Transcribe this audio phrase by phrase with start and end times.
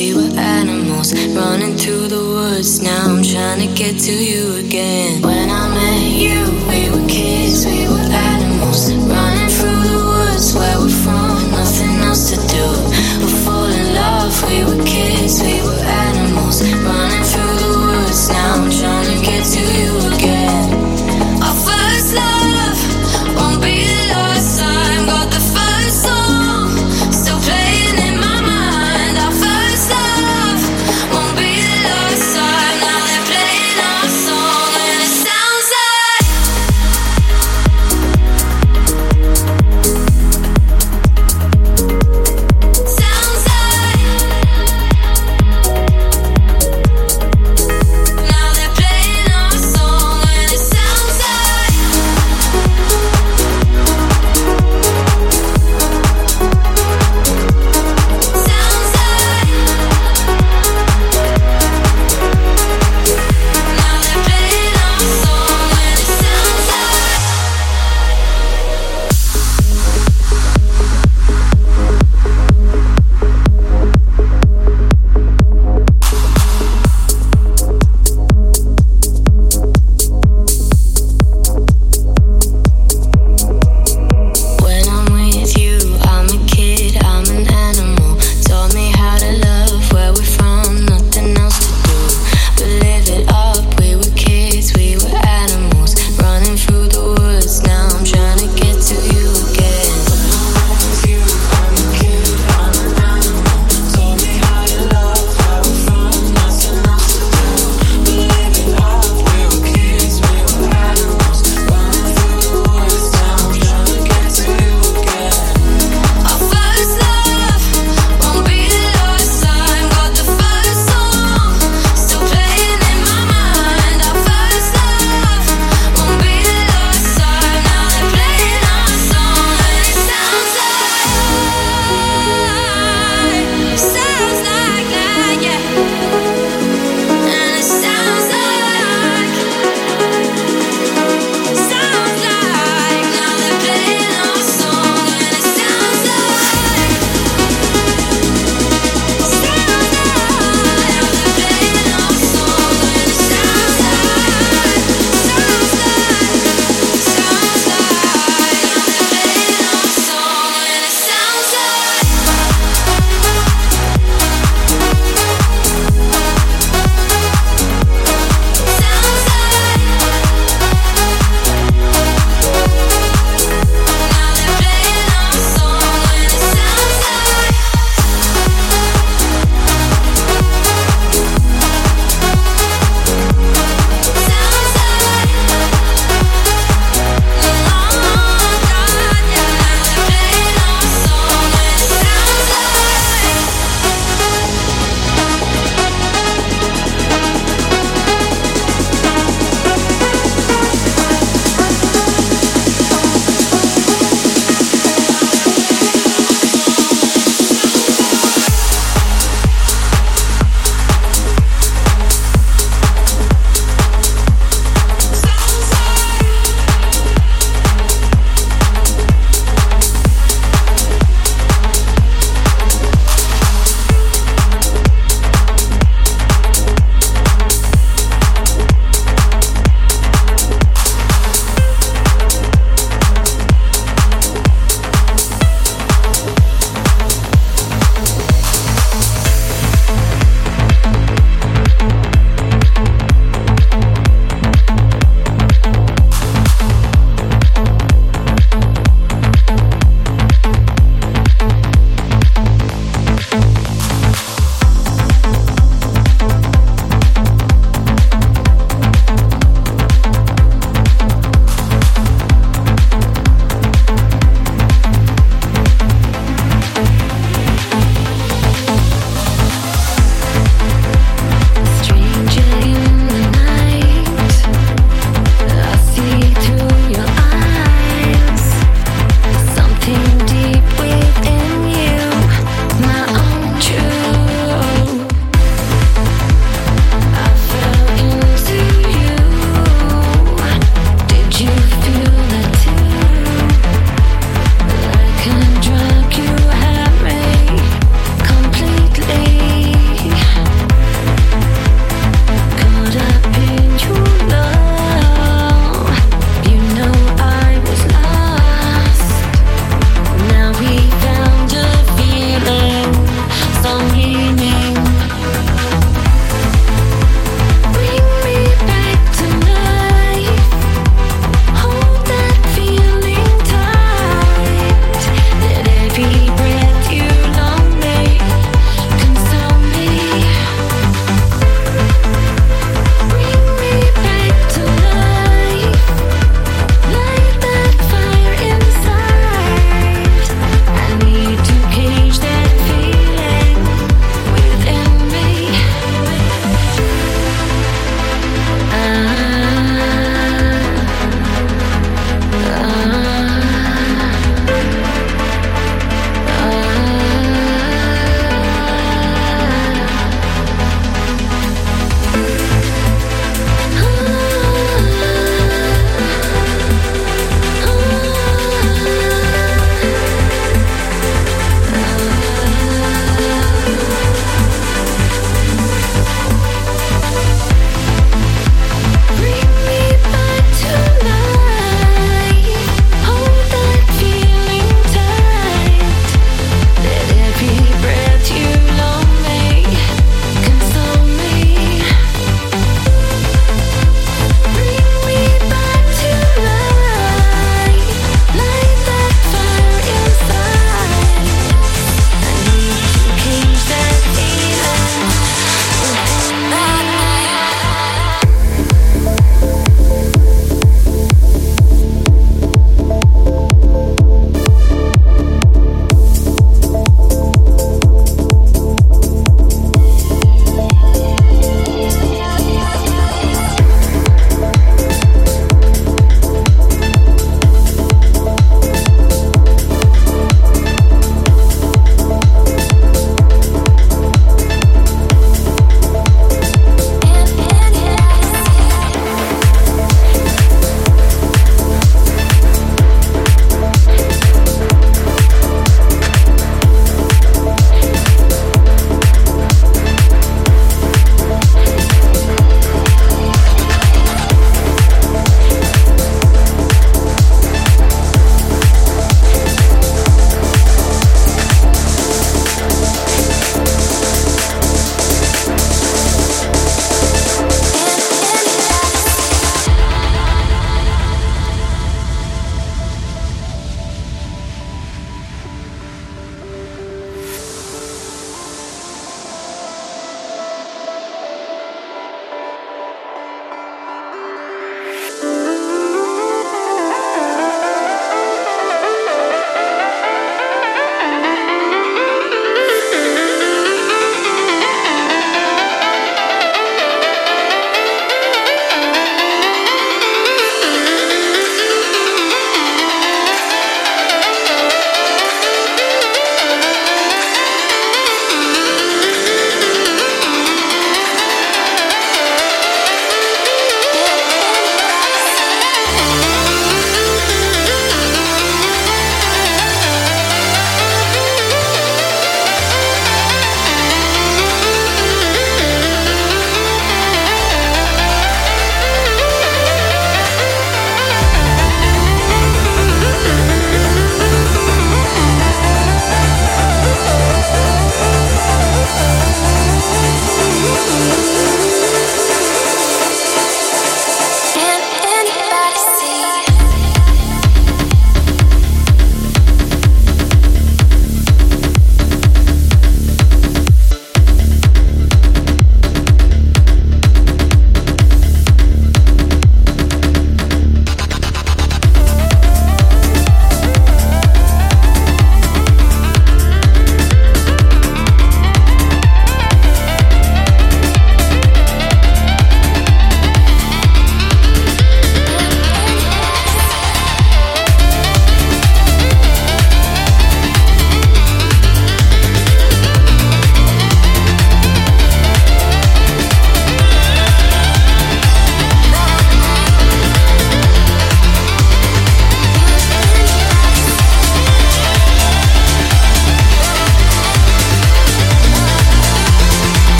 [0.00, 2.80] We were animals, running through the woods.
[2.80, 5.20] Now I'm trying to get to you again.
[5.20, 9.49] When I met you, we were kids, we were animals, running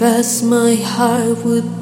[0.00, 1.79] fast my heart would